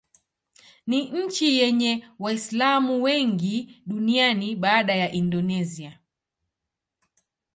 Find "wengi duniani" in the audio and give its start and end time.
3.03-4.55